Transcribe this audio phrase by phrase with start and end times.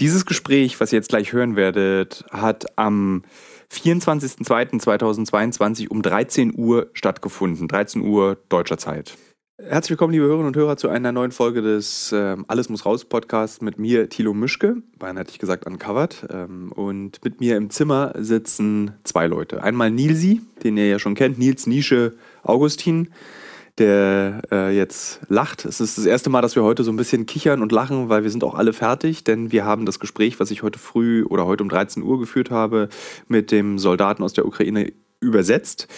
[0.00, 3.22] Dieses Gespräch, was ihr jetzt gleich hören werdet, hat am
[3.72, 7.68] 24.02.2022 um 13 Uhr stattgefunden.
[7.68, 9.16] 13 Uhr deutscher Zeit.
[9.56, 13.04] Herzlich willkommen, liebe Hörerinnen und Hörer, zu einer neuen Folge des äh, Alles muss raus
[13.04, 16.26] Podcasts mit mir, Thilo Mischke, beinahe hätte ich gesagt uncovered.
[16.28, 19.62] Ähm, und mit mir im Zimmer sitzen zwei Leute.
[19.62, 23.10] Einmal Nilsi, den ihr ja schon kennt, Nils Nische Augustin
[23.78, 25.64] der äh, jetzt lacht.
[25.64, 28.22] Es ist das erste Mal, dass wir heute so ein bisschen kichern und lachen, weil
[28.22, 31.46] wir sind auch alle fertig, denn wir haben das Gespräch, was ich heute früh oder
[31.46, 32.88] heute um 13 Uhr geführt habe,
[33.26, 35.88] mit dem Soldaten aus der Ukraine übersetzt.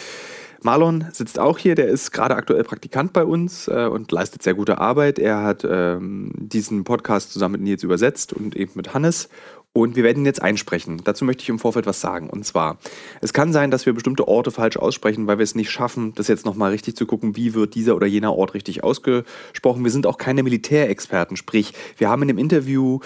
[0.62, 4.54] Marlon sitzt auch hier, der ist gerade aktuell Praktikant bei uns äh, und leistet sehr
[4.54, 5.18] gute Arbeit.
[5.18, 9.28] Er hat ähm, diesen Podcast zusammen mit Nils übersetzt und eben mit Hannes.
[9.76, 11.02] Und wir werden jetzt einsprechen.
[11.04, 12.30] Dazu möchte ich im Vorfeld was sagen.
[12.30, 12.78] Und zwar,
[13.20, 16.28] es kann sein, dass wir bestimmte Orte falsch aussprechen, weil wir es nicht schaffen, das
[16.28, 19.84] jetzt nochmal richtig zu gucken, wie wird dieser oder jener Ort richtig ausgesprochen.
[19.84, 21.36] Wir sind auch keine Militärexperten.
[21.36, 23.00] Sprich, wir haben in dem Interview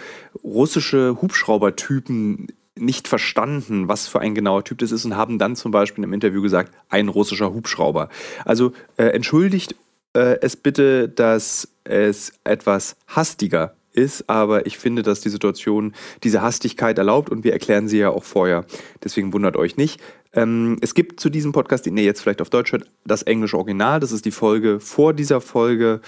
[0.44, 2.46] russische Hubschraubertypen
[2.76, 6.12] nicht verstanden, was für ein genauer Typ das ist und haben dann zum Beispiel im
[6.12, 8.10] Interview gesagt, ein russischer Hubschrauber.
[8.44, 9.74] Also äh, entschuldigt
[10.12, 16.42] äh, es bitte, dass es etwas hastiger ist, aber ich finde, dass die Situation diese
[16.42, 18.64] Hastigkeit erlaubt und wir erklären sie ja auch vorher.
[19.02, 20.00] Deswegen wundert euch nicht.
[20.32, 23.56] Ähm, es gibt zu diesem Podcast, den ihr jetzt vielleicht auf Deutsch hört, das englische
[23.56, 24.00] Original.
[24.00, 26.00] Das ist die Folge vor dieser Folge.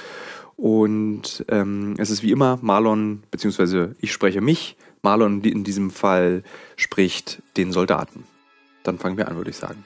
[0.56, 4.76] Und ähm, es ist wie immer Marlon, beziehungsweise ich spreche mich.
[5.02, 6.44] Marlon in diesem Fall
[6.76, 8.24] spricht den Soldaten.
[8.84, 9.84] Dann fangen wir an, würde ich sagen.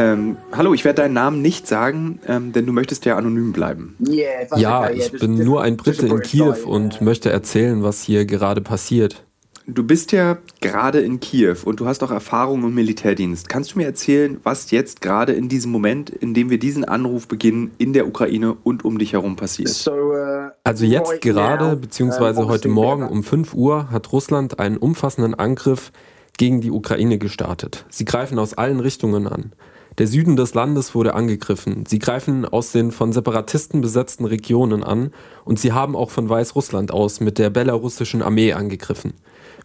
[0.00, 3.96] Ähm, hallo, ich werde deinen Namen nicht sagen, ähm, denn du möchtest ja anonym bleiben.
[3.98, 9.24] Ja, ich bin nur ein Brite in Kiew und möchte erzählen, was hier gerade passiert.
[9.66, 13.50] Du bist ja gerade in Kiew und du hast auch Erfahrung im Militärdienst.
[13.50, 17.28] Kannst du mir erzählen, was jetzt gerade in diesem Moment, in dem wir diesen Anruf
[17.28, 19.86] beginnen, in der Ukraine und um dich herum passiert?
[19.86, 25.92] Uh, also jetzt gerade, beziehungsweise heute Morgen um 5 Uhr, hat Russland einen umfassenden Angriff
[26.38, 27.84] gegen die Ukraine gestartet.
[27.90, 29.52] Sie greifen aus allen Richtungen an.
[29.98, 31.84] Der Süden des Landes wurde angegriffen.
[31.86, 35.12] Sie greifen aus den von Separatisten besetzten Regionen an
[35.44, 39.14] und sie haben auch von Weißrussland aus mit der belarussischen Armee angegriffen.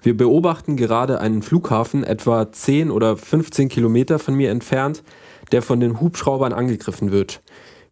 [0.02, 5.04] Wir beobachten gerade einen Flughafen etwa 10 oder 15 Kilometer von mir entfernt,
[5.52, 7.42] der von den Hubschraubern angegriffen wird.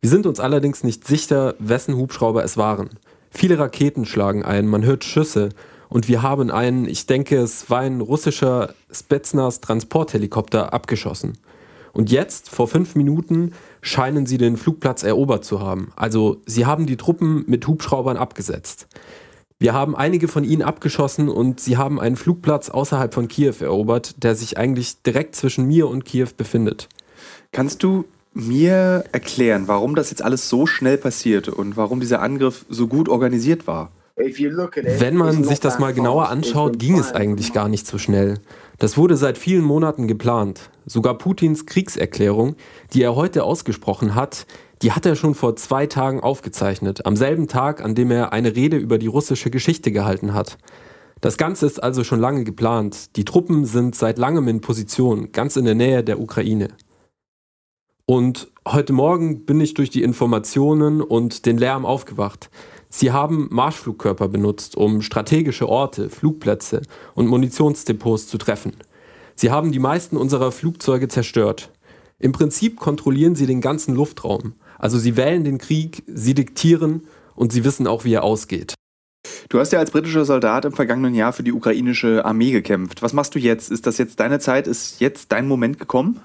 [0.01, 2.89] Wir sind uns allerdings nicht sicher, wessen Hubschrauber es waren.
[3.31, 5.49] Viele Raketen schlagen ein, man hört Schüsse
[5.89, 11.33] und wir haben einen, ich denke, es war ein russischer Spetsnaz Transporthelikopter abgeschossen.
[11.93, 15.93] Und jetzt, vor fünf Minuten, scheinen sie den Flugplatz erobert zu haben.
[15.95, 18.87] Also sie haben die Truppen mit Hubschraubern abgesetzt.
[19.59, 24.21] Wir haben einige von ihnen abgeschossen und sie haben einen Flugplatz außerhalb von Kiew erobert,
[24.23, 26.89] der sich eigentlich direkt zwischen mir und Kiew befindet.
[27.51, 32.65] Kannst du mir erklären, warum das jetzt alles so schnell passiert und warum dieser Angriff
[32.67, 33.91] so gut organisiert war?
[34.15, 38.39] Wenn man sich das mal genauer anschaut, ging es eigentlich gar nicht so schnell.
[38.77, 40.69] Das wurde seit vielen Monaten geplant.
[40.85, 42.55] Sogar Putins Kriegserklärung,
[42.93, 44.45] die er heute ausgesprochen hat,
[44.83, 48.55] die hat er schon vor zwei Tagen aufgezeichnet, am selben Tag, an dem er eine
[48.55, 50.57] Rede über die russische Geschichte gehalten hat.
[51.21, 53.15] Das Ganze ist also schon lange geplant.
[53.15, 56.67] Die Truppen sind seit langem in Position, ganz in der Nähe der Ukraine.
[58.05, 62.49] Und heute Morgen bin ich durch die Informationen und den Lärm aufgewacht.
[62.95, 66.83] Sie haben Marschflugkörper benutzt, um strategische Orte, Flugplätze
[67.15, 68.73] und Munitionsdepots zu treffen.
[69.33, 71.71] Sie haben die meisten unserer Flugzeuge zerstört.
[72.19, 74.53] Im Prinzip kontrollieren sie den ganzen Luftraum.
[74.77, 78.75] Also sie wählen den Krieg, sie diktieren und sie wissen auch, wie er ausgeht.
[79.49, 83.01] Du hast ja als britischer Soldat im vergangenen Jahr für die ukrainische Armee gekämpft.
[83.01, 83.71] Was machst du jetzt?
[83.71, 84.67] Ist das jetzt deine Zeit?
[84.67, 86.19] Ist jetzt dein Moment gekommen?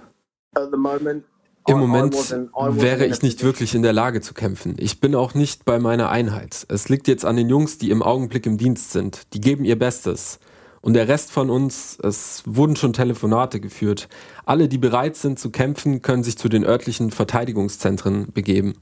[0.55, 1.25] At the moment,
[1.69, 4.77] im Moment wäre ich nicht wirklich in der Lage zu kämpfen.
[4.79, 6.67] Ich bin auch nicht bei meiner Einheit.
[6.69, 9.23] Es liegt jetzt an den Jungs, die im Augenblick im Dienst sind.
[9.35, 10.41] Die geben ihr Bestes.
[10.81, 14.09] Und der Rest von uns, es wurden schon Telefonate geführt.
[14.47, 18.75] Alle, die bereit sind zu kämpfen, können sich zu den örtlichen Verteidigungszentren begeben.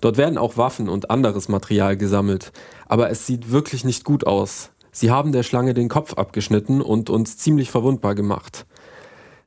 [0.00, 2.52] Dort werden auch Waffen und anderes Material gesammelt.
[2.86, 4.70] Aber es sieht wirklich nicht gut aus.
[4.90, 8.66] Sie haben der Schlange den Kopf abgeschnitten und uns ziemlich verwundbar gemacht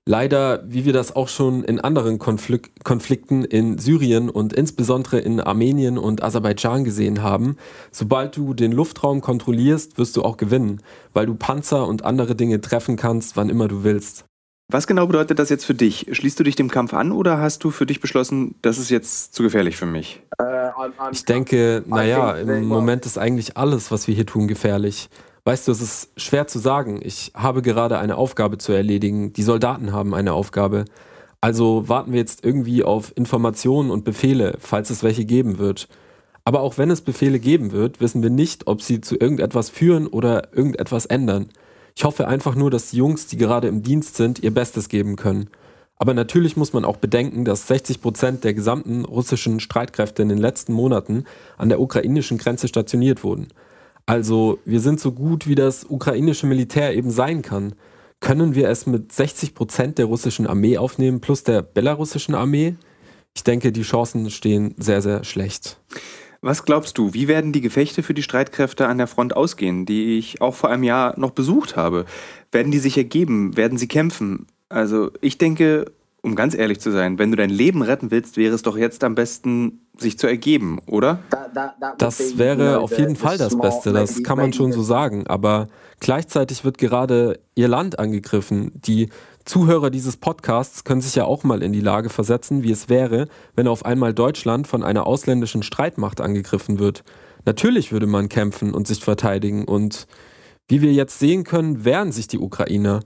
[0.05, 5.39] leider, wie wir das auch schon in anderen Konflik Konflikten in Syrien und insbesondere in
[5.39, 7.57] Armenien und Aserbaidschan gesehen haben,
[7.91, 10.81] sobald du den Luftraum kontrollierst, wirst du auch gewinnen,
[11.13, 14.25] weil du Panzer und andere Dinge treffen kannst, wann immer du willst.
[14.67, 16.07] Was genau bedeutet das jetzt für dich?
[16.11, 19.35] Schließt du dich dem Kampf an oder hast du für dich beschlossen, das ist jetzt
[19.35, 20.23] zu gefährlich für mich?
[20.39, 20.69] Äh,
[21.11, 25.09] Ich denke, naja, im Moment ist eigentlich alles, was wir hier tun, gefährlich.
[25.47, 26.99] Weißt du, es ist schwer zu sagen.
[27.03, 29.31] Ich habe gerade eine Aufgabe zu erledigen.
[29.31, 30.85] Die Soldaten haben eine Aufgabe.
[31.39, 35.87] Also warten wir jetzt irgendwie auf Informationen und Befehle, falls es welche geben wird.
[36.45, 40.07] Aber auch wenn es Befehle geben wird, wissen wir nicht, ob sie zu irgendetwas führen
[40.07, 41.49] oder irgendetwas ändern.
[41.95, 45.15] Ich hoffe einfach nur, dass die Jungs, die gerade im Dienst sind, ihr Bestes geben
[45.15, 45.51] können.
[45.97, 50.39] Aber natürlich muss man auch bedenken, dass 60 Prozent der gesamten russischen Streitkräfte in den
[50.39, 51.25] letzten Monaten
[51.55, 53.49] an der ukrainischen Grenze stationiert wurden.
[54.05, 57.73] Also wir sind so gut, wie das ukrainische Militär eben sein kann.
[58.19, 62.75] Können wir es mit 60 Prozent der russischen Armee aufnehmen plus der belarussischen Armee?
[63.35, 65.79] Ich denke, die Chancen stehen sehr, sehr schlecht.
[66.41, 70.17] Was glaubst du, wie werden die Gefechte für die Streitkräfte an der Front ausgehen, die
[70.17, 72.05] ich auch vor einem Jahr noch besucht habe?
[72.51, 73.57] Werden die sich ergeben?
[73.57, 74.45] Werden sie kämpfen?
[74.69, 75.91] Also ich denke,
[76.21, 79.03] um ganz ehrlich zu sein, wenn du dein Leben retten willst, wäre es doch jetzt
[79.03, 81.19] am besten, sich zu ergeben, oder?
[81.97, 85.27] Das wäre auf jeden Fall das Beste, das kann man schon so sagen.
[85.27, 85.67] Aber
[85.99, 88.71] gleichzeitig wird gerade ihr Land angegriffen.
[88.75, 89.09] Die
[89.45, 93.27] Zuhörer dieses Podcasts können sich ja auch mal in die Lage versetzen, wie es wäre,
[93.55, 97.03] wenn auf einmal Deutschland von einer ausländischen Streitmacht angegriffen wird.
[97.45, 100.07] Natürlich würde man kämpfen und sich verteidigen und
[100.67, 103.01] wie wir jetzt sehen können, wehren sich die Ukrainer.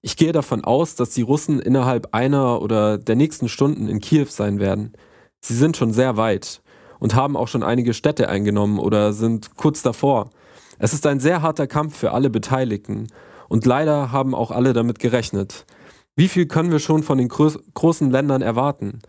[0.00, 4.26] Ich gehe davon aus, dass die Russen innerhalb einer oder der nächsten Stunden in Kiew
[4.28, 4.94] sein werden.
[5.44, 6.62] Sie sind schon sehr weit
[7.00, 10.30] und haben auch schon einige Städte eingenommen oder sind kurz davor.
[10.78, 13.08] Es ist ein sehr harter Kampf für alle Beteiligten
[13.48, 15.66] und leider haben auch alle damit gerechnet.
[16.14, 19.00] Wie viel können wir schon von den großen Ländern erwarten?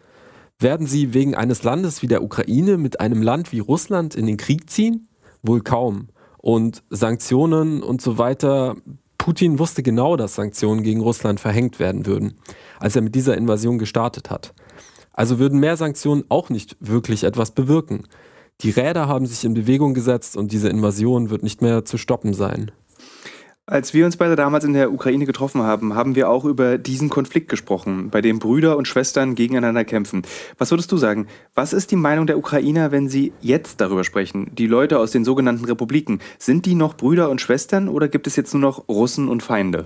[0.59, 4.38] Werden sie wegen eines Landes wie der Ukraine mit einem Land wie Russland in den
[4.38, 5.09] Krieg ziehen?
[5.44, 6.09] Wohl kaum.
[6.38, 8.75] Und Sanktionen und so weiter.
[9.18, 12.39] Putin wusste genau, dass Sanktionen gegen Russland verhängt werden würden,
[12.79, 14.53] als er mit dieser Invasion gestartet hat.
[15.13, 18.04] Also würden mehr Sanktionen auch nicht wirklich etwas bewirken.
[18.62, 22.33] Die Räder haben sich in Bewegung gesetzt und diese Invasion wird nicht mehr zu stoppen
[22.33, 22.71] sein.
[23.65, 27.07] Als wir uns beide damals in der Ukraine getroffen haben, haben wir auch über diesen
[27.10, 30.24] Konflikt gesprochen, bei dem Brüder und Schwestern gegeneinander kämpfen.
[30.57, 31.27] Was würdest du sagen?
[31.56, 34.51] Was ist die Meinung der Ukrainer, wenn sie jetzt darüber sprechen?
[34.54, 38.36] Die Leute aus den sogenannten Republiken, sind die noch Brüder und Schwestern oder gibt es
[38.36, 39.86] jetzt nur noch Russen und Feinde?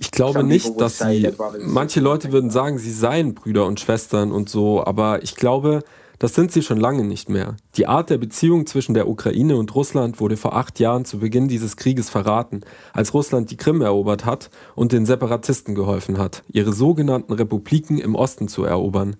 [0.00, 1.30] Ich glaube nicht, dass sie.
[1.60, 5.82] Manche Leute würden sagen, sie seien Brüder und Schwestern und so, aber ich glaube,
[6.20, 7.56] das sind sie schon lange nicht mehr.
[7.76, 11.48] Die Art der Beziehung zwischen der Ukraine und Russland wurde vor acht Jahren zu Beginn
[11.48, 12.60] dieses Krieges verraten,
[12.92, 18.14] als Russland die Krim erobert hat und den Separatisten geholfen hat, ihre sogenannten Republiken im
[18.14, 19.16] Osten zu erobern.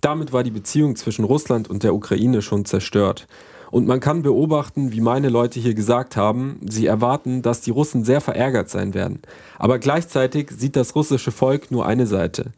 [0.00, 3.26] Damit war die Beziehung zwischen Russland und der Ukraine schon zerstört.
[3.74, 8.04] Und man kann beobachten, wie meine Leute hier gesagt haben, sie erwarten, dass die Russen
[8.04, 9.18] sehr verärgert sein werden.
[9.58, 12.52] Aber gleichzeitig sieht das russische Volk nur eine Seite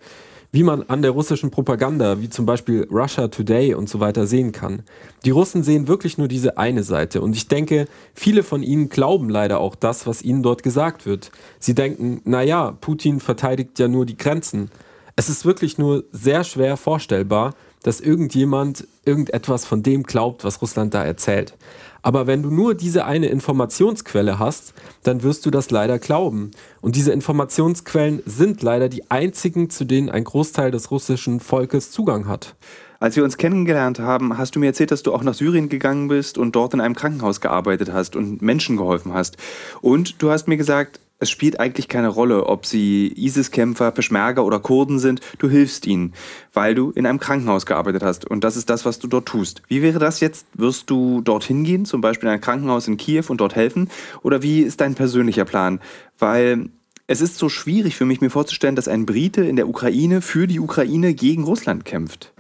[0.53, 4.53] wie man an der russischen Propaganda, wie zum Beispiel Russia Today und so weiter sehen
[4.53, 4.85] kann.
[5.27, 9.29] Die Russen sehen wirklich nur diese eine Seite und ich denke, viele von ihnen glauben
[9.29, 11.31] leider auch das, was ihnen dort gesagt wird.
[11.59, 14.71] Sie denken, naja, Putin verteidigt ja nur die Grenzen.
[15.15, 17.53] Es ist wirklich nur sehr schwer vorstellbar,
[17.87, 21.55] dass irgendjemand irgendetwas von dem glaubt, was Russland da erzählt.
[22.03, 24.75] Aber wenn du nur diese eine Informationsquelle hast,
[25.05, 26.51] dann wirst du das leider glauben.
[26.81, 32.27] Und diese Informationsquellen sind leider die einzigen, zu denen ein Großteil des russischen Volkes Zugang
[32.27, 32.57] hat.
[32.99, 36.09] Als wir uns kennengelernt haben, hast du mir erzählt, dass du auch nach Syrien gegangen
[36.09, 39.37] bist und dort in einem Krankenhaus gearbeitet hast und Menschen geholfen hast.
[39.81, 44.61] Und du hast mir gesagt, es spielt eigentlich keine Rolle, ob sie ISIS-Kämpfer, Peschmerga oder
[44.61, 45.21] Kurden sind.
[45.39, 46.13] Du hilfst ihnen,
[46.53, 48.29] weil du in einem Krankenhaus gearbeitet hast.
[48.29, 49.63] Und das ist das, was du dort tust.
[49.69, 50.47] Wie wäre das jetzt?
[50.55, 53.89] Wirst du dorthin gehen, zum Beispiel in ein Krankenhaus in Kiew und dort helfen?
[54.23, 55.81] Oder wie ist dein persönlicher Plan?
[56.19, 56.69] Weil
[57.07, 60.47] es ist so schwierig für mich, mir vorzustellen, dass ein Brite in der Ukraine für
[60.47, 62.33] die Ukraine gegen Russland kämpft.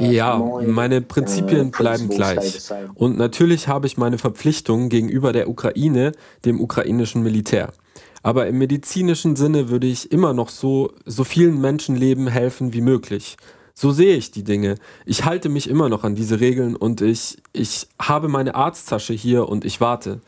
[0.00, 2.70] Ja, meine Prinzipien bleiben gleich.
[2.94, 6.12] Und natürlich habe ich meine Verpflichtungen gegenüber der Ukraine,
[6.44, 7.72] dem ukrainischen Militär.
[8.22, 13.36] Aber im medizinischen Sinne würde ich immer noch so, so vielen Menschenleben helfen wie möglich.
[13.74, 14.74] So sehe ich die Dinge.
[15.06, 19.48] Ich halte mich immer noch an diese Regeln und ich, ich habe meine Arzttasche hier
[19.48, 20.20] und ich warte.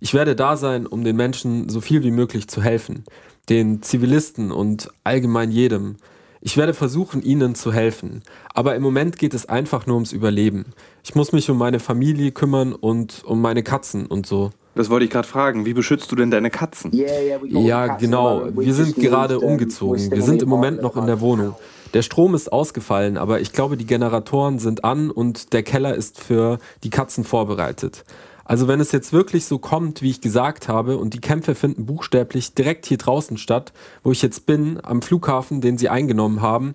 [0.00, 3.04] Ich werde da sein, um den Menschen so viel wie möglich zu helfen.
[3.48, 5.96] Den Zivilisten und allgemein jedem.
[6.40, 8.22] Ich werde versuchen, ihnen zu helfen.
[8.54, 10.66] Aber im Moment geht es einfach nur ums Überleben.
[11.04, 14.50] Ich muss mich um meine Familie kümmern und um meine Katzen und so.
[14.76, 15.64] Das wollte ich gerade fragen.
[15.64, 16.92] Wie beschützt du denn deine Katzen?
[16.92, 18.46] Ja, genau.
[18.54, 20.10] Wir sind gerade umgezogen.
[20.10, 21.54] Wir sind im Moment noch in der Wohnung.
[21.94, 26.20] Der Strom ist ausgefallen, aber ich glaube, die Generatoren sind an und der Keller ist
[26.20, 28.04] für die Katzen vorbereitet.
[28.44, 31.86] Also wenn es jetzt wirklich so kommt, wie ich gesagt habe, und die Kämpfe finden
[31.86, 33.72] buchstäblich direkt hier draußen statt,
[34.04, 36.74] wo ich jetzt bin, am Flughafen, den sie eingenommen haben,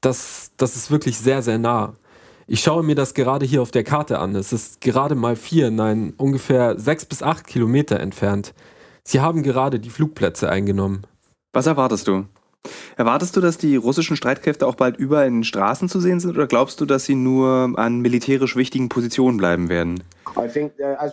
[0.00, 1.94] das, das ist wirklich sehr, sehr nah.
[2.52, 4.34] Ich schaue mir das gerade hier auf der Karte an.
[4.34, 8.54] Es ist gerade mal vier, nein, ungefähr sechs bis acht Kilometer entfernt.
[9.04, 11.02] Sie haben gerade die Flugplätze eingenommen.
[11.52, 12.24] Was erwartest du?
[12.96, 16.34] Erwartest du, dass die russischen Streitkräfte auch bald überall in den Straßen zu sehen sind
[16.34, 20.02] oder glaubst du, dass sie nur an militärisch wichtigen Positionen bleiben werden?
[20.36, 20.44] Uh,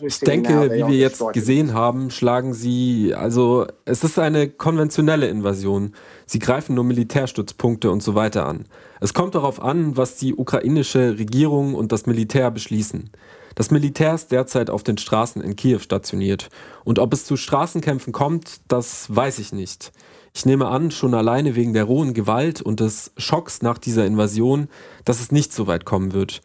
[0.05, 5.93] ich denke, wie wir jetzt gesehen haben, schlagen sie, also es ist eine konventionelle Invasion.
[6.25, 8.65] Sie greifen nur Militärstützpunkte und so weiter an.
[8.99, 13.11] Es kommt darauf an, was die ukrainische Regierung und das Militär beschließen.
[13.55, 16.49] Das Militär ist derzeit auf den Straßen in Kiew stationiert.
[16.83, 19.91] Und ob es zu Straßenkämpfen kommt, das weiß ich nicht.
[20.35, 24.67] Ich nehme an, schon alleine wegen der rohen Gewalt und des Schocks nach dieser Invasion,
[25.05, 26.41] dass es nicht so weit kommen wird.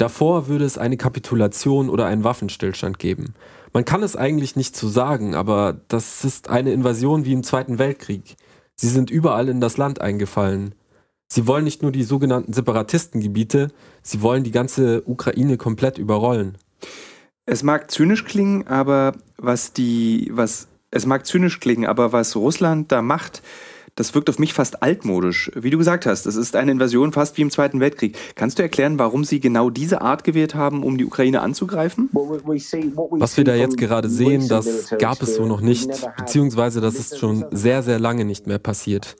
[0.00, 3.34] Davor würde es eine Kapitulation oder einen Waffenstillstand geben.
[3.74, 7.78] Man kann es eigentlich nicht so sagen, aber das ist eine Invasion wie im Zweiten
[7.78, 8.36] Weltkrieg.
[8.76, 10.74] Sie sind überall in das Land eingefallen.
[11.28, 16.56] Sie wollen nicht nur die sogenannten Separatistengebiete, sie wollen die ganze Ukraine komplett überrollen.
[17.44, 22.90] Es mag zynisch klingen, aber was die, was es mag zynisch klingen, aber was Russland
[22.90, 23.42] da macht,
[23.94, 25.50] das wirkt auf mich fast altmodisch.
[25.54, 28.16] Wie du gesagt hast, es ist eine Invasion fast wie im Zweiten Weltkrieg.
[28.34, 32.08] Kannst du erklären, warum sie genau diese Art gewählt haben, um die Ukraine anzugreifen?
[32.12, 37.18] Was wir da jetzt gerade sehen, das gab es so noch nicht, beziehungsweise das ist
[37.18, 39.16] schon sehr, sehr lange nicht mehr passiert.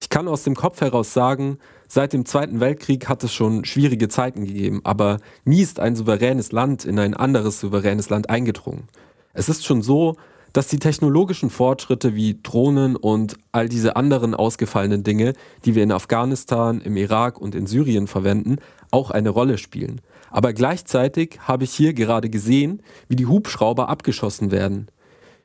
[0.00, 4.08] Ich kann aus dem Kopf heraus sagen, seit dem Zweiten Weltkrieg hat es schon schwierige
[4.08, 8.88] Zeiten gegeben, aber nie ist ein souveränes Land in ein anderes souveränes Land eingedrungen.
[9.32, 10.16] Es ist schon so,
[10.54, 15.34] dass die technologischen Fortschritte wie Drohnen und all diese anderen ausgefallenen Dinge,
[15.64, 18.56] die wir in Afghanistan, im Irak und in Syrien verwenden,
[18.92, 20.00] auch eine Rolle spielen.
[20.30, 24.86] Aber gleichzeitig habe ich hier gerade gesehen, wie die Hubschrauber abgeschossen werden.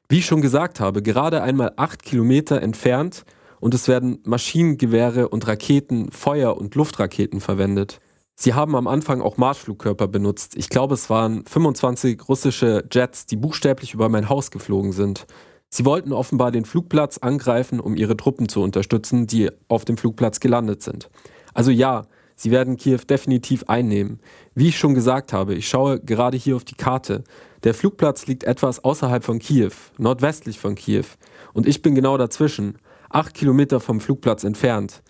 [0.07, 3.25] Wie ich schon gesagt habe, gerade einmal acht Kilometer entfernt
[3.59, 7.99] und es werden Maschinengewehre und Raketen, Feuer- und Luftraketen verwendet.
[8.41, 10.55] Sie haben am Anfang auch Marschflugkörper benutzt.
[10.55, 15.27] Ich glaube, es waren 25 russische Jets, die buchstäblich über mein Haus geflogen sind.
[15.67, 20.39] Sie wollten offenbar den Flugplatz angreifen, um ihre Truppen zu unterstützen, die auf dem Flugplatz
[20.39, 21.09] gelandet sind.
[21.53, 22.03] Also ja,
[22.37, 24.21] sie werden Kiew definitiv einnehmen.
[24.55, 27.25] Wie ich schon gesagt habe, ich schaue gerade hier auf die Karte.
[27.65, 31.03] Der Flugplatz liegt etwas außerhalb von Kiew, nordwestlich von Kiew.
[31.51, 32.77] Und ich bin genau dazwischen,
[33.09, 35.01] acht Kilometer vom Flugplatz entfernt.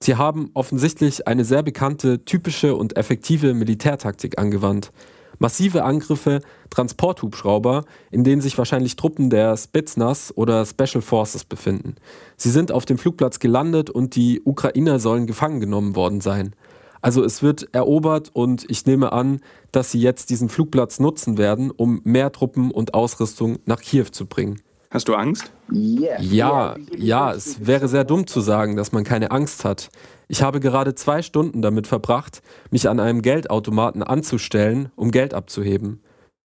[0.00, 4.92] Sie haben offensichtlich eine sehr bekannte, typische und effektive Militärtaktik angewandt.
[5.40, 6.40] Massive Angriffe,
[6.70, 11.96] Transporthubschrauber, in denen sich wahrscheinlich Truppen der Spetsnaz oder Special Forces befinden.
[12.36, 16.54] Sie sind auf dem Flugplatz gelandet und die Ukrainer sollen gefangen genommen worden sein.
[17.00, 19.40] Also es wird erobert und ich nehme an,
[19.70, 24.26] dass sie jetzt diesen Flugplatz nutzen werden, um mehr Truppen und Ausrüstung nach Kiew zu
[24.26, 24.60] bringen.
[24.90, 25.52] Hast du Angst?
[25.70, 29.90] Ja, ja, es wäre sehr dumm zu sagen, dass man keine Angst hat.
[30.28, 36.02] Ich habe gerade zwei Stunden damit verbracht, mich an einem Geldautomaten anzustellen, um Geld abzuheben.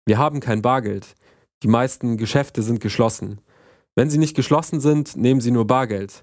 [0.06, 1.14] Wir haben kein Bargeld.
[1.64, 3.40] Die meisten Geschäfte sind geschlossen.
[3.96, 6.22] Wenn sie nicht geschlossen sind, nehmen sie nur Bargeld.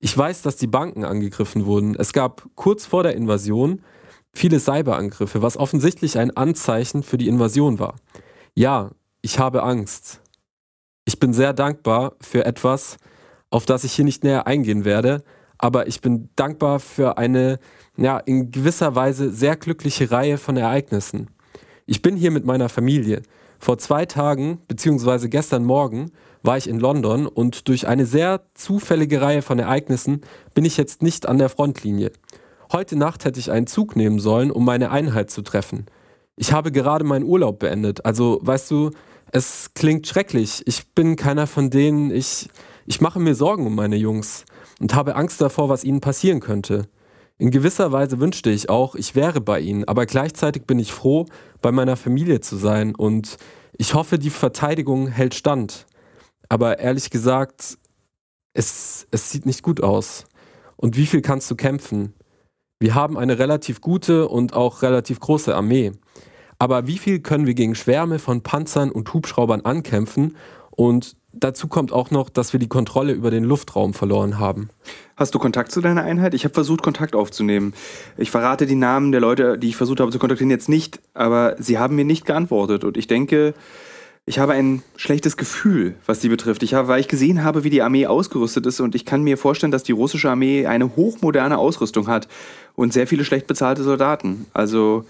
[0.00, 1.94] Ich weiß, dass die Banken angegriffen wurden.
[1.96, 3.82] Es gab kurz vor der Invasion
[4.34, 7.94] viele Cyberangriffe, was offensichtlich ein Anzeichen für die Invasion war.
[8.54, 8.90] Ja,
[9.20, 10.21] ich habe Angst.
[11.04, 12.96] Ich bin sehr dankbar für etwas,
[13.50, 15.22] auf das ich hier nicht näher eingehen werde,
[15.58, 17.58] aber ich bin dankbar für eine,
[17.96, 21.28] ja, in gewisser Weise sehr glückliche Reihe von Ereignissen.
[21.86, 23.22] Ich bin hier mit meiner Familie.
[23.58, 26.10] Vor zwei Tagen, beziehungsweise gestern Morgen,
[26.42, 30.22] war ich in London und durch eine sehr zufällige Reihe von Ereignissen
[30.54, 32.10] bin ich jetzt nicht an der Frontlinie.
[32.72, 35.86] Heute Nacht hätte ich einen Zug nehmen sollen, um meine Einheit zu treffen.
[36.36, 38.90] Ich habe gerade meinen Urlaub beendet, also weißt du,
[39.32, 40.62] es klingt schrecklich.
[40.66, 42.10] Ich bin keiner von denen.
[42.10, 42.48] Ich,
[42.86, 44.44] ich mache mir Sorgen um meine Jungs
[44.78, 46.86] und habe Angst davor, was ihnen passieren könnte.
[47.38, 51.26] In gewisser Weise wünschte ich auch, ich wäre bei ihnen, aber gleichzeitig bin ich froh,
[51.60, 53.38] bei meiner Familie zu sein und
[53.76, 55.86] ich hoffe, die Verteidigung hält stand.
[56.48, 57.78] Aber ehrlich gesagt,
[58.52, 60.26] es, es sieht nicht gut aus.
[60.76, 62.12] Und wie viel kannst du kämpfen?
[62.78, 65.92] Wir haben eine relativ gute und auch relativ große Armee.
[66.62, 70.36] Aber wie viel können wir gegen Schwärme von Panzern und Hubschraubern ankämpfen?
[70.70, 74.70] Und dazu kommt auch noch, dass wir die Kontrolle über den Luftraum verloren haben.
[75.16, 76.34] Hast du Kontakt zu deiner Einheit?
[76.34, 77.74] Ich habe versucht, Kontakt aufzunehmen.
[78.16, 81.56] Ich verrate die Namen der Leute, die ich versucht habe zu kontaktieren, jetzt nicht, aber
[81.58, 82.84] sie haben mir nicht geantwortet.
[82.84, 83.54] Und ich denke,
[84.24, 86.62] ich habe ein schlechtes Gefühl, was sie betrifft.
[86.62, 89.36] Ich habe, weil ich gesehen habe, wie die Armee ausgerüstet ist und ich kann mir
[89.36, 92.28] vorstellen, dass die russische Armee eine hochmoderne Ausrüstung hat
[92.76, 94.46] und sehr viele schlecht bezahlte Soldaten.
[94.54, 95.04] Also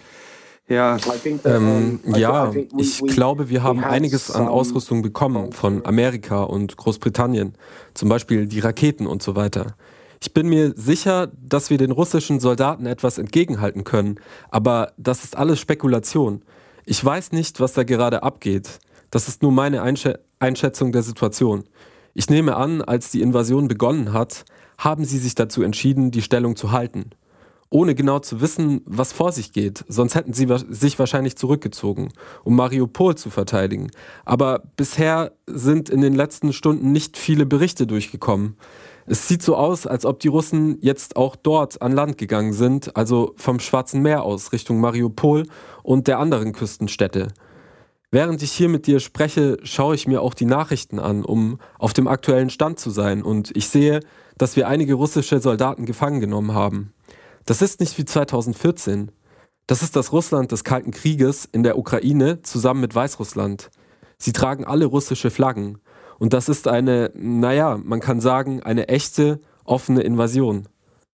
[0.69, 0.97] ja,
[1.45, 7.55] ähm, ja, ich glaube, wir haben einiges an Ausrüstung bekommen von Amerika und Großbritannien,
[7.95, 9.75] zum Beispiel die Raketen und so weiter.
[10.21, 15.37] Ich bin mir sicher, dass wir den russischen Soldaten etwas entgegenhalten können, aber das ist
[15.37, 16.43] alles Spekulation.
[16.85, 18.79] Ich weiß nicht, was da gerade abgeht.
[19.11, 21.65] Das ist nur meine Einschä Einschätzung der Situation.
[22.15, 24.45] Ich nehme an, als die Invasion begonnen hat,
[24.79, 27.11] haben sie sich dazu entschieden, die Stellung zu halten.
[27.73, 32.13] Ohne genau zu wissen, was vor sich geht, sonst hätten sie sich wahrscheinlich zurückgezogen,
[32.45, 33.91] um Mariupol zu verteidigen.
[34.27, 38.59] Aber bisher sind in den letzten Stunden nicht viele Berichte durchgekommen.
[39.07, 42.95] Es sieht so aus, als ob die Russen jetzt auch dort an Land gegangen sind,
[42.95, 45.47] also vom Schwarzen Meer aus Richtung Mariupol
[45.83, 47.29] und der anderen Küstenstädte.
[48.11, 51.95] Während ich hier mit dir spreche, schaue ich mir auch die Nachrichten an, um auf
[51.95, 53.23] dem aktuellen Stand zu sein.
[53.23, 54.01] Und ich sehe,
[54.37, 56.93] dass wir einige russische Soldaten gefangen genommen haben.
[57.47, 59.11] Das ist nicht wie 2014.
[59.67, 63.71] Das ist das Russland des Kalten Krieges in der Ukraine zusammen mit Weißrussland.
[64.19, 65.79] Sie tragen alle russische Flaggen.
[66.19, 70.69] Und das ist eine, naja, man kann sagen, eine echte, offene Invasion.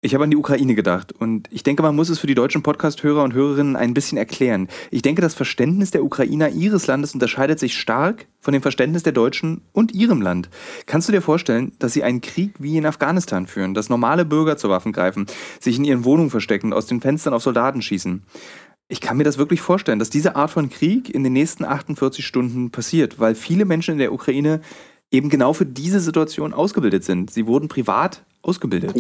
[0.06, 2.62] Ich habe an die Ukraine gedacht und ich denke, man muss es für die deutschen
[2.62, 4.68] Podcast-Hörer und Hörerinnen ein bisschen erklären.
[4.92, 9.14] Ich denke, das Verständnis der Ukrainer ihres Landes unterscheidet sich stark von dem Verständnis der
[9.14, 10.48] Deutschen und ihrem Land.
[10.86, 14.56] Kannst du dir vorstellen, dass sie einen Krieg wie in Afghanistan führen, dass normale Bürger
[14.56, 15.26] zu Waffen greifen,
[15.58, 18.22] sich in ihren Wohnungen verstecken, aus den Fenstern auf Soldaten schießen?
[18.86, 22.24] Ich kann mir das wirklich vorstellen, dass diese Art von Krieg in den nächsten 48
[22.24, 24.60] Stunden passiert, weil viele Menschen in der Ukraine
[25.10, 27.30] eben genau für diese Situation ausgebildet sind.
[27.30, 28.96] Sie wurden privat ausgebildet.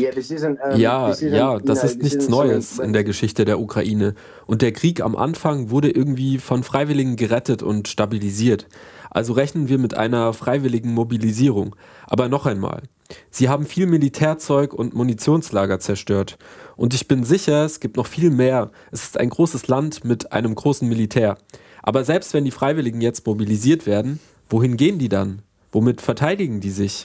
[0.76, 4.14] Ja, ja, das ist nichts Neues in der Geschichte der Ukraine.
[4.46, 8.66] Und der Krieg am Anfang wurde irgendwie von Freiwilligen gerettet und stabilisiert.
[9.10, 11.76] Also rechnen wir mit einer freiwilligen Mobilisierung.
[12.06, 12.82] Aber noch einmal,
[13.30, 16.38] sie haben viel Militärzeug und Munitionslager zerstört.
[16.76, 18.70] Und ich bin sicher, es gibt noch viel mehr.
[18.90, 21.38] Es ist ein großes Land mit einem großen Militär.
[21.82, 24.18] Aber selbst wenn die Freiwilligen jetzt mobilisiert werden,
[24.50, 25.42] wohin gehen die dann?
[25.76, 27.04] Womit verteidigen die sich?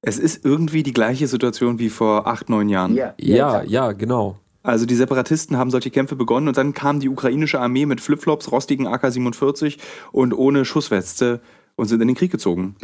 [0.00, 2.94] Es ist irgendwie die gleiche Situation wie vor acht, neun Jahren.
[2.94, 4.38] Ja, ja, ja, genau.
[4.62, 8.52] Also die Separatisten haben solche Kämpfe begonnen und dann kam die ukrainische Armee mit Flipflops,
[8.52, 9.78] rostigen AK-47
[10.12, 11.40] und ohne Schussweste
[11.74, 12.76] und sind in den Krieg gezogen.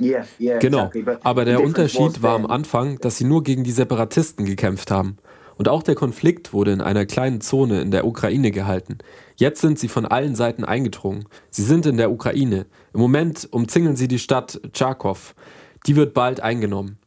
[0.58, 0.90] genau.
[1.22, 5.18] Aber der Unterschied war am Anfang, dass sie nur gegen die Separatisten gekämpft haben.
[5.56, 8.98] Und auch der Konflikt wurde in einer kleinen Zone in der Ukraine gehalten.
[9.36, 11.24] Jetzt sind sie von allen Seiten eingedrungen.
[11.50, 12.66] Sie sind in der Ukraine.
[12.92, 15.34] Im Moment umzingeln sie die Stadt Charkov.
[15.86, 16.98] Die wird bald eingenommen.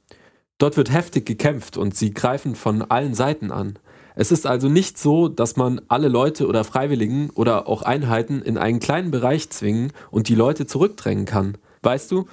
[0.58, 3.80] Dort wird heftig gekämpft und sie greifen von allen Seiten an.
[4.16, 8.58] Es ist also nicht so, dass man alle Leute oder Freiwilligen oder auch Einheiten in
[8.58, 11.58] einen kleinen Bereich zwingen und die Leute zurückdrängen kann.
[11.84, 12.26] Weißt du,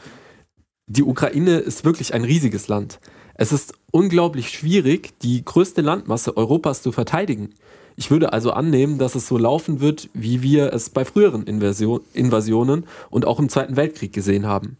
[0.88, 2.98] die Ukraine ist wirklich ein riesiges Land.
[3.38, 7.50] Es ist unglaublich schwierig, die größte Landmasse Europas zu verteidigen.
[7.94, 12.00] Ich würde also annehmen, dass es so laufen wird, wie wir es bei früheren Invasion,
[12.14, 14.78] Invasionen und auch im Zweiten Weltkrieg gesehen haben.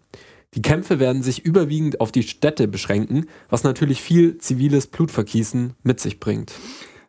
[0.55, 6.01] Die Kämpfe werden sich überwiegend auf die Städte beschränken, was natürlich viel ziviles Blutvergießen mit
[6.01, 6.53] sich bringt.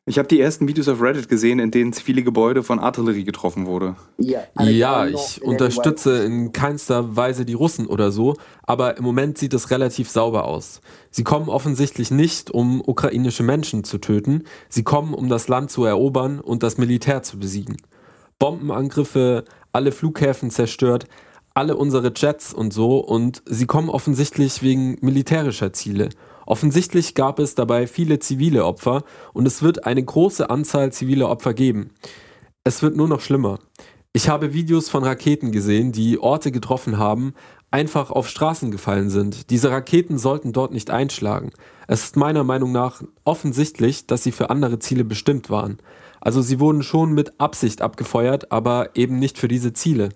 [0.10, 3.66] Ich habe die ersten Videos auf Reddit gesehen, in denen zivile Gebäude von Artillerie getroffen
[3.66, 3.98] wurde.
[4.18, 9.70] Ja, ich unterstütze in keinster Weise die Russen oder so, aber im Moment sieht es
[9.70, 10.80] relativ sauber aus.
[11.12, 15.84] Sie kommen offensichtlich nicht, um ukrainische Menschen zu töten, sie kommen, um das Land zu
[15.84, 17.76] erobern und das Militär zu besiegen.
[18.40, 19.44] Bombenangriffe,
[19.74, 21.08] alle Flughäfen zerstört,
[21.54, 26.08] alle unsere Jets und so und sie kommen offensichtlich wegen militärischer Ziele.
[26.48, 31.54] Offensichtlich gab es dabei viele zivile Opfer und es wird eine große Anzahl ziviler Opfer
[31.54, 31.90] geben.
[32.64, 33.60] Es wird nur noch schlimmer.
[34.14, 37.34] Ich habe Videos von Raketen gesehen, die Orte getroffen haben,
[37.70, 39.50] einfach auf Straßen gefallen sind.
[39.50, 41.52] Diese Raketen sollten dort nicht einschlagen.
[41.86, 45.78] Es ist meiner Meinung nach offensichtlich, dass sie für andere Ziele bestimmt waren.
[46.22, 50.10] Also sie wurden schon mit Absicht abgefeuert, aber eben nicht für diese Ziele.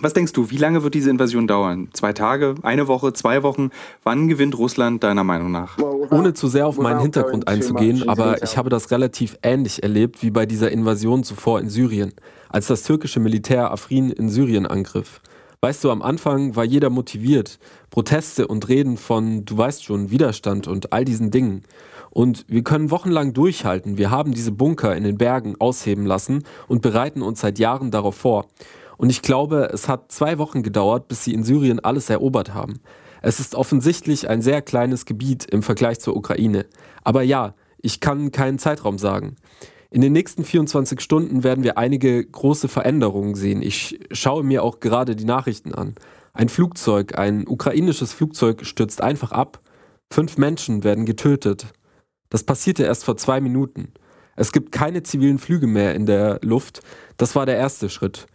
[0.00, 1.88] Was denkst du, wie lange wird diese Invasion dauern?
[1.92, 3.70] Zwei Tage, eine Woche, zwei Wochen?
[4.04, 5.76] Wann gewinnt Russland deiner Meinung nach?
[5.78, 10.30] Ohne zu sehr auf meinen Hintergrund einzugehen, aber ich habe das relativ ähnlich erlebt wie
[10.30, 12.12] bei dieser Invasion zuvor in Syrien,
[12.48, 15.20] als das türkische Militär Afrin in Syrien angriff.
[15.60, 17.58] Weißt du, am Anfang war jeder motiviert.
[17.90, 21.64] Proteste und Reden von, du weißt schon, Widerstand und all diesen Dingen.
[22.10, 23.98] Und wir können wochenlang durchhalten.
[23.98, 28.14] Wir haben diese Bunker in den Bergen ausheben lassen und bereiten uns seit Jahren darauf
[28.14, 28.46] vor.
[28.98, 32.80] Und ich glaube, es hat zwei Wochen gedauert, bis sie in Syrien alles erobert haben.
[33.22, 36.66] Es ist offensichtlich ein sehr kleines Gebiet im Vergleich zur Ukraine.
[37.02, 39.36] Aber ja, ich kann keinen Zeitraum sagen.
[39.90, 43.62] In den nächsten 24 Stunden werden wir einige große Veränderungen sehen.
[43.62, 45.94] Ich schaue mir auch gerade die Nachrichten an.
[46.34, 49.60] Ein Flugzeug, ein ukrainisches Flugzeug stürzt einfach ab.
[50.10, 51.66] Fünf Menschen werden getötet.
[52.30, 53.92] Das passierte erst vor zwei Minuten.
[54.36, 56.80] Es gibt keine zivilen Flüge mehr in der Luft.
[57.16, 58.26] Das war der erste Schritt.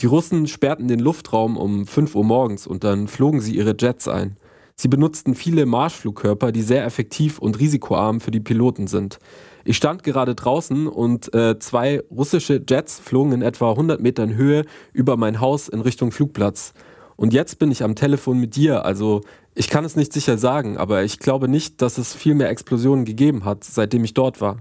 [0.00, 4.06] Die Russen sperrten den Luftraum um 5 Uhr morgens und dann flogen sie ihre Jets
[4.06, 4.36] ein.
[4.76, 9.18] Sie benutzten viele Marschflugkörper, die sehr effektiv und risikoarm für die Piloten sind.
[9.64, 14.64] Ich stand gerade draußen und äh, zwei russische Jets flogen in etwa 100 Metern Höhe
[14.92, 16.74] über mein Haus in Richtung Flugplatz.
[17.16, 18.84] Und jetzt bin ich am Telefon mit dir.
[18.84, 19.22] Also
[19.56, 23.04] ich kann es nicht sicher sagen, aber ich glaube nicht, dass es viel mehr Explosionen
[23.04, 24.58] gegeben hat, seitdem ich dort war.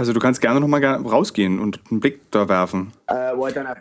[0.00, 2.92] Also du kannst gerne nochmal rausgehen und einen Blick da werfen.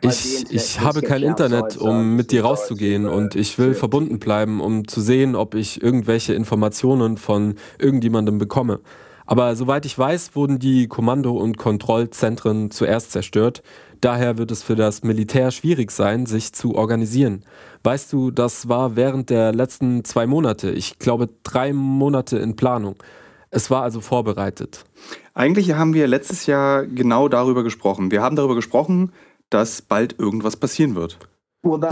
[0.01, 4.85] Ich, ich habe kein Internet, um mit dir rauszugehen und ich will verbunden bleiben, um
[4.85, 8.81] zu sehen, ob ich irgendwelche Informationen von irgendjemandem bekomme.
[9.27, 13.63] Aber soweit ich weiß, wurden die Kommando- und Kontrollzentren zuerst zerstört.
[14.01, 17.45] Daher wird es für das Militär schwierig sein, sich zu organisieren.
[17.83, 22.97] Weißt du, das war während der letzten zwei Monate, ich glaube drei Monate in Planung.
[23.51, 24.85] Es war also vorbereitet.
[25.33, 28.11] Eigentlich haben wir letztes Jahr genau darüber gesprochen.
[28.11, 29.11] Wir haben darüber gesprochen,
[29.49, 31.17] dass bald irgendwas passieren wird.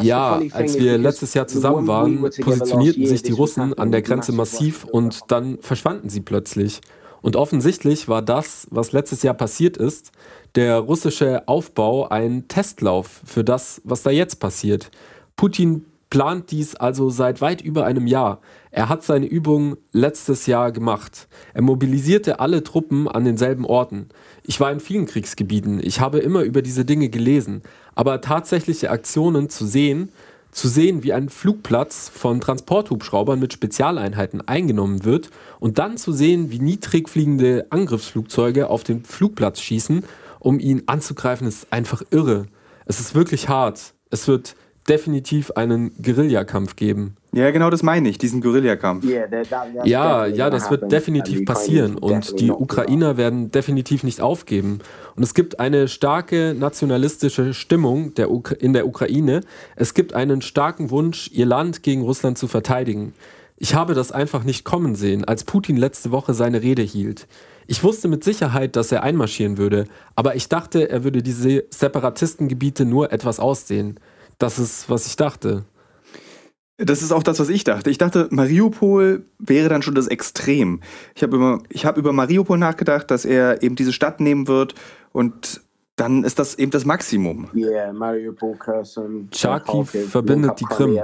[0.02, 4.86] Ja, als wir letztes Jahr zusammen waren, positionierten sich die Russen an der Grenze massiv
[4.86, 6.80] und dann verschwanden sie plötzlich.
[7.22, 10.12] Und offensichtlich war das, was letztes Jahr passiert ist,
[10.56, 14.90] der russische Aufbau ein Testlauf für das, was da jetzt passiert.
[15.36, 18.42] Putin plant dies also seit weit über einem Jahr.
[18.72, 21.28] Er hat seine Übung letztes Jahr gemacht.
[21.54, 24.10] Er mobilisierte alle Truppen an denselben Orten.
[24.44, 27.62] Ich war in vielen Kriegsgebieten, ich habe immer über diese Dinge gelesen,
[27.96, 30.10] aber tatsächliche Aktionen zu sehen,
[30.52, 36.52] zu sehen, wie ein Flugplatz von Transporthubschraubern mit Spezialeinheiten eingenommen wird und dann zu sehen,
[36.52, 40.04] wie niedrig fliegende Angriffsflugzeuge auf den Flugplatz schießen,
[40.40, 42.46] um ihn anzugreifen, ist einfach irre.
[42.86, 43.94] Es ist wirklich hart.
[44.10, 44.56] Es wird
[44.90, 47.18] definitiv einen Guerillakampf geben.
[47.34, 49.06] Ja, genau das meine ich, diesen Guerillakampf.
[49.84, 54.80] Ja, ja, das wird definitiv passieren und die Ukrainer werden definitiv nicht aufgeben.
[55.16, 59.42] Und es gibt eine starke nationalistische Stimmung der in der Ukraine.
[59.76, 63.14] Es gibt einen starken Wunsch, ihr Land gegen Russland zu verteidigen.
[63.58, 67.28] Ich habe das einfach nicht kommen sehen, als Putin letzte Woche seine Rede hielt.
[67.66, 72.86] Ich wusste mit Sicherheit, dass er einmarschieren würde, aber ich dachte, er würde diese Separatistengebiete
[72.86, 74.00] nur etwas ausdehnen.
[74.38, 75.66] Das ist, was ich dachte.
[76.78, 77.90] Das ist auch das, was ich dachte.
[77.90, 80.82] Ich dachte, Mariupol wäre dann schon das Extrem.
[81.16, 84.76] Ich habe über, hab über Mariupol nachgedacht, dass er eben diese Stadt nehmen wird
[85.12, 85.62] und
[85.96, 87.50] dann ist das eben das Maximum.
[89.34, 91.00] Charkiv verbindet die Krim.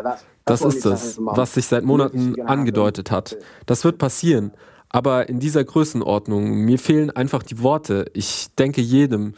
[0.45, 3.37] Das ist es, was sich seit Monaten angedeutet hat.
[3.65, 4.51] Das wird passieren.
[4.89, 8.05] Aber in dieser Größenordnung, mir fehlen einfach die Worte.
[8.13, 9.33] Ich denke jedem,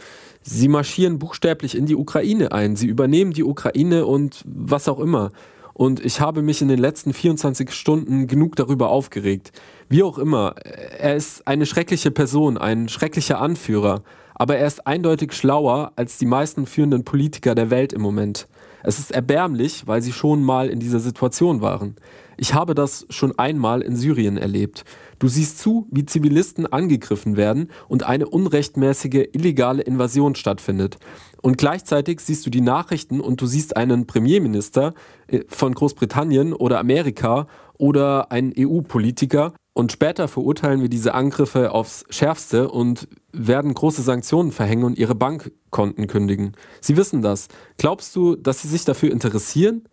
[0.45, 2.75] sie marschieren buchstäblich in die Ukraine ein.
[2.75, 5.31] Sie übernehmen die Ukraine und was auch immer.
[5.73, 9.51] Und ich habe mich in den letzten 24 Stunden genug darüber aufgeregt.
[9.89, 10.55] Wie auch immer,
[10.99, 14.03] er ist eine schreckliche Person, ein schrecklicher Anführer.
[14.35, 18.47] Aber er ist eindeutig schlauer als die meisten führenden Politiker der Welt im Moment.
[18.83, 21.95] Es ist erbärmlich, weil sie schon mal in dieser Situation waren.
[22.37, 24.85] Ich habe das schon einmal in Syrien erlebt.
[25.19, 30.97] Du siehst zu, wie Zivilisten angegriffen werden und eine unrechtmäßige illegale Invasion stattfindet.
[31.41, 34.93] Und gleichzeitig siehst du die Nachrichten und du siehst einen Premierminister
[35.27, 37.47] äh, von Großbritannien oder Amerika
[37.77, 39.53] oder einen EU-Politiker.
[39.73, 45.15] Und später verurteilen wir diese Angriffe aufs Schärfste und werden große Sanktionen verhängen und ihre
[45.15, 46.53] Bankkonten kündigen.
[46.79, 47.49] Sie wissen das.
[47.77, 49.83] Glaubst du, dass sie sich dafür interessieren?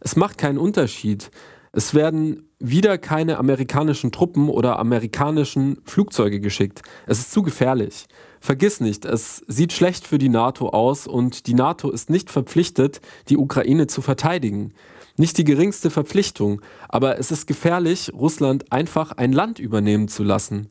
[0.00, 1.30] Es macht keinen Unterschied.
[1.72, 6.82] Es werden wieder keine amerikanischen Truppen oder amerikanischen Flugzeuge geschickt.
[7.06, 8.06] Es ist zu gefährlich.
[8.40, 13.00] Vergiss nicht, es sieht schlecht für die NATO aus und die NATO ist nicht verpflichtet,
[13.28, 14.72] die Ukraine zu verteidigen.
[15.16, 20.70] Nicht die geringste Verpflichtung, aber es ist gefährlich, Russland einfach ein Land übernehmen zu lassen.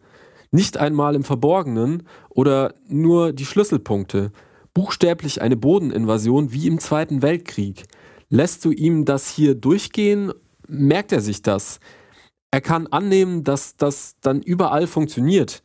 [0.51, 4.31] Nicht einmal im Verborgenen oder nur die Schlüsselpunkte.
[4.73, 7.83] Buchstäblich eine Bodeninvasion wie im Zweiten Weltkrieg.
[8.29, 10.33] Lässt du ihm das hier durchgehen
[10.69, 11.79] merkt er sich das.
[12.51, 15.61] Er kann annehmen, dass das dann überall funktioniert.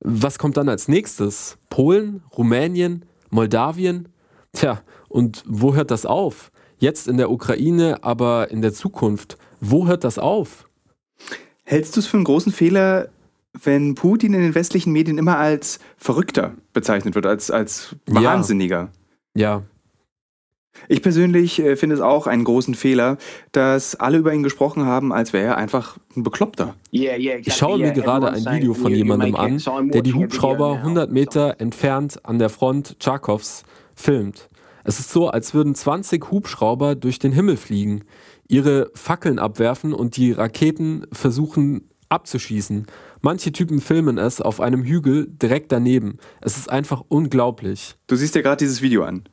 [0.00, 1.58] Was kommt dann als nächstes?
[1.68, 4.08] Polen, Rumänien, Moldawien?
[4.52, 6.52] Tja, und wo hört das auf?
[6.78, 9.36] Jetzt in der Ukraine, aber in der Zukunft.
[9.60, 10.68] Wo hört das auf?
[11.64, 13.08] Hältst du es für einen großen Fehler,
[13.62, 18.90] wenn Putin in den westlichen Medien immer als Verrückter bezeichnet wird, als, als Wahnsinniger?
[19.34, 19.56] Ja.
[19.58, 19.62] ja.
[20.88, 23.18] Ich persönlich äh, finde es auch einen großen Fehler,
[23.52, 26.74] dass alle über ihn gesprochen haben, als wäre er einfach ein Bekloppter.
[26.90, 29.58] Ich schaue mir gerade ein Video von jemandem an,
[29.90, 33.64] der die Hubschrauber 100 Meter entfernt an der Front Tcharkovs
[33.94, 34.48] filmt.
[34.84, 38.04] Es ist so, als würden 20 Hubschrauber durch den Himmel fliegen,
[38.46, 42.86] ihre Fackeln abwerfen und die Raketen versuchen abzuschießen.
[43.20, 46.18] Manche Typen filmen es auf einem Hügel direkt daneben.
[46.40, 47.96] Es ist einfach unglaublich.
[48.06, 49.24] Du siehst dir gerade dieses Video an.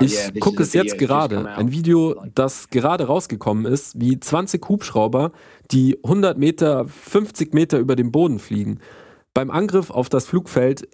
[0.00, 5.32] Ich gucke es jetzt gerade, ein Video, das gerade rausgekommen ist, wie 20 Hubschrauber,
[5.72, 8.78] die 100 Meter, 50 Meter über dem Boden fliegen.
[9.34, 10.88] Beim Angriff auf das Flugfeld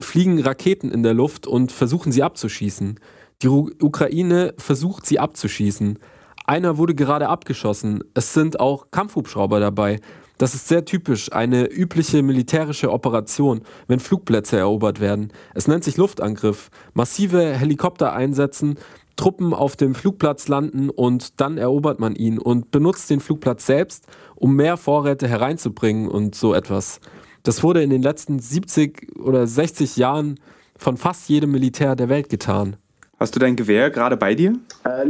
[0.00, 3.00] fliegen Raketen in der Luft und versuchen sie abzuschießen.
[3.42, 5.98] Die Ukraine versucht sie abzuschießen.
[6.46, 8.04] Einer wurde gerade abgeschossen.
[8.14, 10.00] Es sind auch Kampfhubschrauber dabei.
[10.38, 15.32] Das ist sehr typisch, eine übliche militärische Operation, wenn Flugplätze erobert werden.
[15.52, 16.70] Es nennt sich Luftangriff.
[16.94, 18.78] Massive Helikopter einsetzen,
[19.16, 24.06] Truppen auf dem Flugplatz landen und dann erobert man ihn und benutzt den Flugplatz selbst,
[24.36, 27.00] um mehr Vorräte hereinzubringen und so etwas.
[27.42, 30.38] Das wurde in den letzten 70 oder 60 Jahren
[30.76, 32.76] von fast jedem Militär der Welt getan.
[33.18, 34.52] Hast du dein Gewehr gerade bei dir?
[34.86, 35.04] Uh,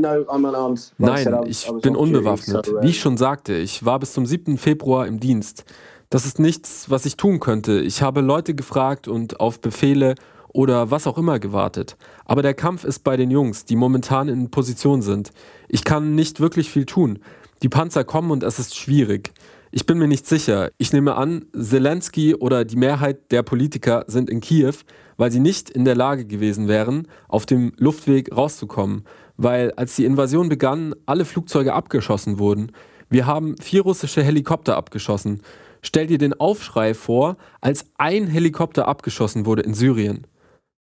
[0.96, 2.72] Nein, ich bin unbewaffnet.
[2.80, 4.56] Wie ich schon sagte, ich war bis zum 7.
[4.56, 5.64] Februar im Dienst.
[6.08, 7.80] Das ist nichts, was ich tun könnte.
[7.80, 10.14] Ich habe Leute gefragt und auf Befehle
[10.48, 11.98] oder was auch immer gewartet.
[12.24, 15.30] Aber der Kampf ist bei den Jungs, die momentan in Position sind.
[15.68, 17.18] Ich kann nicht wirklich viel tun.
[17.62, 19.32] Die Panzer kommen und es ist schwierig.
[19.70, 20.70] Ich bin mir nicht sicher.
[20.78, 24.74] Ich nehme an, Zelensky oder die Mehrheit der Politiker sind in Kiew,
[25.18, 29.04] weil sie nicht in der Lage gewesen wären, auf dem Luftweg rauszukommen,
[29.36, 32.72] weil als die Invasion begann, alle Flugzeuge abgeschossen wurden.
[33.10, 35.42] Wir haben vier russische Helikopter abgeschossen.
[35.82, 40.26] Stell dir den Aufschrei vor, als ein Helikopter abgeschossen wurde in Syrien.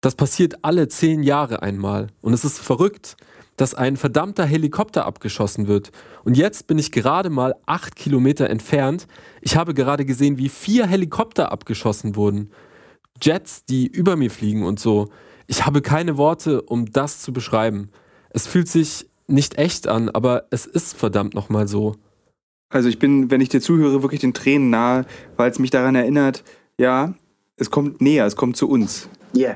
[0.00, 2.06] Das passiert alle zehn Jahre einmal.
[2.20, 3.16] Und es ist verrückt
[3.58, 5.90] dass ein verdammter Helikopter abgeschossen wird.
[6.24, 9.06] Und jetzt bin ich gerade mal acht Kilometer entfernt.
[9.42, 12.50] Ich habe gerade gesehen, wie vier Helikopter abgeschossen wurden.
[13.20, 15.08] Jets, die über mir fliegen und so.
[15.48, 17.90] Ich habe keine Worte, um das zu beschreiben.
[18.30, 21.96] Es fühlt sich nicht echt an, aber es ist verdammt nochmal so.
[22.70, 25.04] Also ich bin, wenn ich dir zuhöre, wirklich den Tränen nahe,
[25.36, 26.44] weil es mich daran erinnert,
[26.78, 27.14] ja,
[27.56, 29.08] es kommt näher, es kommt zu uns.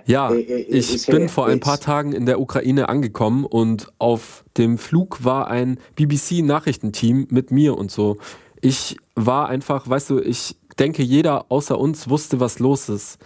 [0.06, 5.24] Ja, ich bin vor ein paar Tagen in der Ukraine angekommen und auf dem Flug
[5.24, 8.18] war ein BBC-Nachrichtenteam mit mir und so.
[8.60, 13.18] Ich war einfach, weißt du, ich denke, jeder außer uns wusste, was los ist.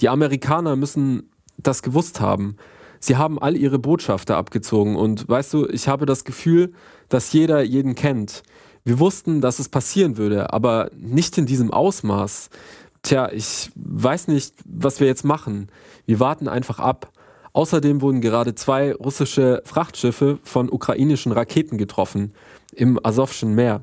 [0.00, 2.56] Die Amerikaner müssen das gewusst haben.
[3.00, 6.72] Sie haben all ihre Botschafter abgezogen und weißt du, ich habe das Gefühl,
[7.08, 8.42] dass jeder jeden kennt.
[8.84, 12.50] Wir wussten, dass es passieren würde, aber nicht in diesem Ausmaß.
[13.04, 15.68] Tja, ich weiß nicht, was wir jetzt machen.
[16.06, 17.12] Wir warten einfach ab.
[17.52, 22.32] Außerdem wurden gerade zwei russische Frachtschiffe von ukrainischen Raketen getroffen
[22.72, 23.82] im Asowschen Meer.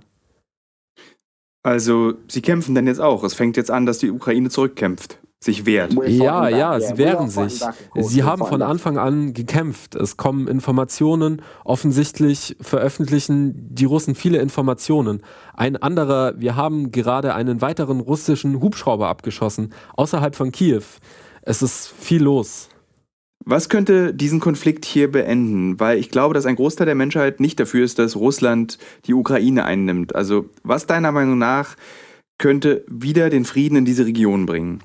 [1.64, 3.24] Also, sie kämpfen denn jetzt auch.
[3.24, 5.94] Es fängt jetzt an, dass die Ukraine zurückkämpft sich wehrt.
[6.08, 7.64] Ja, ja, sie wehren sich.
[7.96, 9.96] Sie haben von Anfang an gekämpft.
[9.96, 11.42] Es kommen Informationen.
[11.66, 15.24] Offensichtlich veröffentlichen die Russen viele Informationen.
[15.56, 20.84] Ein anderer, wir haben gerade einen weiteren russischen Hubschrauber abgeschossen, außerhalb von Kiew.
[21.42, 22.70] Es ist viel los.
[23.44, 25.80] Was könnte diesen Konflikt hier beenden?
[25.80, 28.78] Weil ich glaube, dass ein Großteil der Menschheit nicht dafür ist, dass Russland
[29.08, 30.14] die Ukraine einnimmt.
[30.14, 31.76] Also was deiner Meinung nach
[32.42, 34.80] könnte wieder den Frieden in diese Region bringen?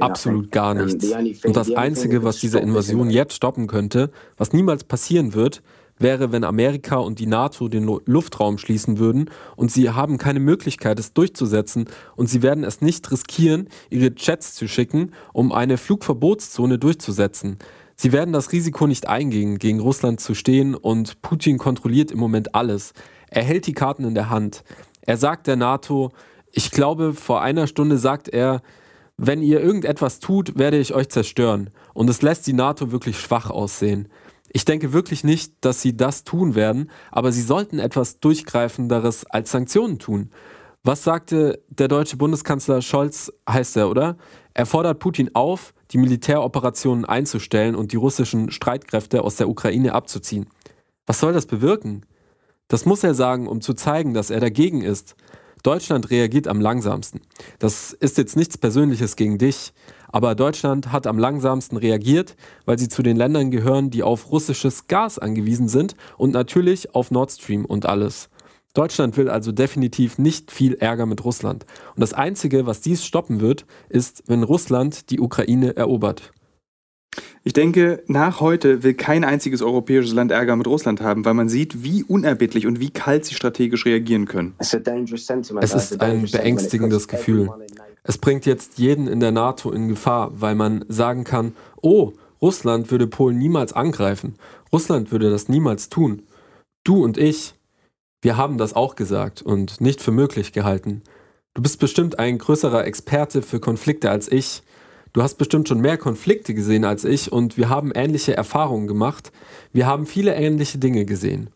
[0.00, 1.44] Absolut gar nichts.
[1.44, 5.62] Und das Einzige, was diese Invasion jetzt stoppen könnte, was niemals passieren wird,
[5.98, 10.98] wäre, wenn Amerika und die NATO den Luftraum schließen würden und sie haben keine Möglichkeit,
[10.98, 16.78] es durchzusetzen und sie werden es nicht riskieren, ihre Jets zu schicken, um eine Flugverbotszone
[16.78, 17.58] durchzusetzen.
[17.96, 22.54] Sie werden das Risiko nicht eingehen, gegen Russland zu stehen und Putin kontrolliert im Moment
[22.54, 22.92] alles.
[23.28, 24.62] Er hält die Karten in der Hand.
[25.00, 26.10] Er sagt der NATO,
[26.52, 28.62] ich glaube, vor einer Stunde sagt er,
[29.16, 31.70] wenn ihr irgendetwas tut, werde ich euch zerstören.
[31.92, 34.08] Und es lässt die NATO wirklich schwach aussehen.
[34.50, 39.50] Ich denke wirklich nicht, dass sie das tun werden, aber sie sollten etwas Durchgreifenderes als
[39.50, 40.30] Sanktionen tun.
[40.84, 44.16] Was sagte der deutsche Bundeskanzler Scholz, heißt er, oder?
[44.54, 50.48] Er fordert Putin auf, die Militäroperationen einzustellen und die russischen Streitkräfte aus der Ukraine abzuziehen.
[51.06, 52.06] Was soll das bewirken?
[52.68, 55.16] Das muss er sagen, um zu zeigen, dass er dagegen ist.
[55.62, 57.20] Deutschland reagiert am langsamsten.
[57.58, 59.72] Das ist jetzt nichts Persönliches gegen dich,
[60.08, 64.86] aber Deutschland hat am langsamsten reagiert, weil sie zu den Ländern gehören, die auf russisches
[64.86, 68.30] Gas angewiesen sind und natürlich auf Nord Stream und alles.
[68.74, 71.66] Deutschland will also definitiv nicht viel Ärger mit Russland.
[71.94, 76.32] Und das Einzige, was dies stoppen wird, ist, wenn Russland die Ukraine erobert.
[77.44, 81.48] Ich denke, nach heute will kein einziges europäisches Land Ärger mit Russland haben, weil man
[81.48, 84.54] sieht, wie unerbittlich und wie kalt sie strategisch reagieren können.
[84.58, 87.48] Es ist ein beängstigendes Gefühl.
[88.02, 92.90] Es bringt jetzt jeden in der NATO in Gefahr, weil man sagen kann, oh, Russland
[92.90, 94.34] würde Polen niemals angreifen.
[94.72, 96.22] Russland würde das niemals tun.
[96.84, 97.54] Du und ich,
[98.22, 101.02] wir haben das auch gesagt und nicht für möglich gehalten.
[101.54, 104.62] Du bist bestimmt ein größerer Experte für Konflikte als ich.
[105.12, 109.32] Du hast bestimmt schon mehr Konflikte gesehen als ich und wir haben ähnliche Erfahrungen gemacht.
[109.72, 111.50] Wir haben viele ähnliche Dinge gesehen.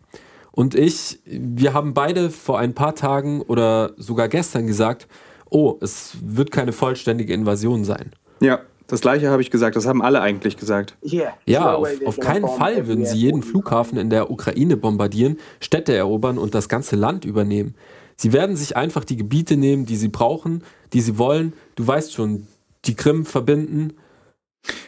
[0.53, 5.09] Und ich, wir haben beide vor ein paar Tagen oder sogar gestern gesagt,
[5.49, 8.13] oh, es wird keine vollständige Invasion sein.
[8.41, 10.97] Ja, das gleiche habe ich gesagt, das haben alle eigentlich gesagt.
[11.47, 16.37] Ja, auf, auf keinen Fall würden sie jeden Flughafen in der Ukraine bombardieren, Städte erobern
[16.37, 17.75] und das ganze Land übernehmen.
[18.17, 20.63] Sie werden sich einfach die Gebiete nehmen, die sie brauchen,
[20.93, 21.55] die sie wollen.
[21.77, 22.47] Du weißt schon,
[22.85, 23.95] die Krim verbinden.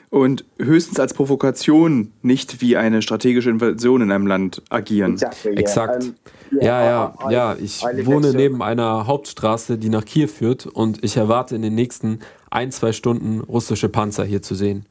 [0.08, 5.20] Und höchstens als Provokation, nicht wie eine strategische Invasion in einem Land agieren.
[5.56, 6.12] Exakt.
[6.52, 7.56] Ja, ja, ja.
[7.56, 12.20] Ich wohne neben einer Hauptstraße, die nach Kiew führt und ich erwarte in den nächsten
[12.50, 14.86] ein, zwei Stunden russische Panzer hier zu sehen.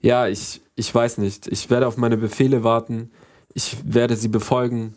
[0.00, 1.46] Ja, ich, ich weiß nicht.
[1.46, 3.10] Ich werde auf meine Befehle warten.
[3.52, 4.94] Ich werde sie befolgen.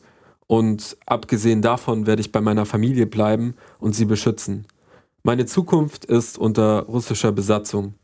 [0.47, 4.65] Und abgesehen davon werde ich bei meiner Familie bleiben und sie beschützen.
[5.27, 7.95] Meine Zukunft ist unter russischer Besatzung.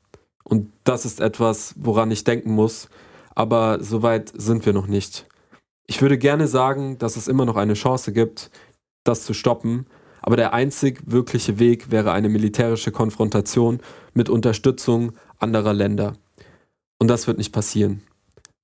[0.44, 2.90] Und das ist etwas, woran ich denken muss.
[3.34, 5.26] Aber so weit sind wir noch nicht.
[5.88, 8.52] Ich würde gerne sagen, dass es immer noch eine Chance gibt,
[9.06, 9.86] das zu stoppen.
[10.22, 13.80] Aber der einzig wirkliche Weg wäre eine militärische Konfrontation
[14.14, 16.18] mit Unterstützung anderer Länder.
[17.00, 18.04] Und das wird nicht passieren.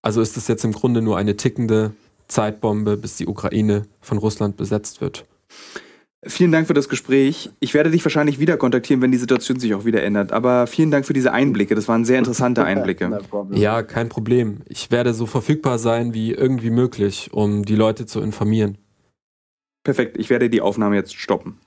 [0.01, 1.93] Also ist es jetzt im Grunde nur eine tickende
[2.27, 5.23] Zeitbombe, bis die Ukraine von Russland besetzt wird.
[6.25, 7.49] Vielen Dank für das Gespräch.
[7.61, 10.33] Ich werde dich wahrscheinlich wieder kontaktieren, wenn die Situation sich auch wieder ändert.
[10.33, 11.75] Aber vielen Dank für diese Einblicke.
[11.75, 13.21] Das waren sehr interessante Einblicke.
[13.51, 14.61] Ja, kein Problem.
[14.67, 18.77] Ich werde so verfügbar sein wie irgendwie möglich, um die Leute zu informieren.
[19.83, 20.17] Perfekt.
[20.17, 21.57] Ich werde die Aufnahme jetzt stoppen.